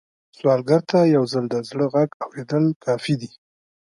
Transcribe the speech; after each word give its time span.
سوالګر 0.37 0.81
ته 0.89 0.99
یو 1.15 1.23
ځل 1.31 1.45
د 1.49 1.55
زړه 1.69 1.85
غږ 1.93 2.09
اورېدل 2.25 2.65
کافي 2.85 3.13
دي 3.21 3.31